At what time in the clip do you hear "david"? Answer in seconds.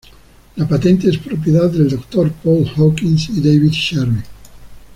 3.39-3.69